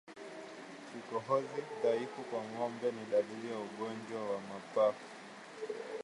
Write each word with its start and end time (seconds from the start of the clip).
Kikohozi 0.89 1.61
dhaifu 1.83 2.21
kwa 2.23 2.41
ngombe 2.51 2.91
ni 2.91 3.05
dalili 3.11 3.51
ya 3.51 3.59
ugonjwa 3.59 4.21
wa 4.31 4.41
mapafu 4.49 5.05